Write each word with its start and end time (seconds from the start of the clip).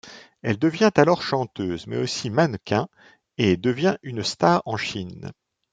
Elle 0.41 0.57
devient 0.57 0.89
alors 0.95 1.21
chanteuse, 1.21 1.85
mais 1.85 1.97
aussi 1.97 2.31
mannequin, 2.31 2.87
et 3.37 3.55
devient 3.55 3.97
une 4.01 4.23
star 4.23 4.63
en 4.65 4.75
Chine. 4.75 5.31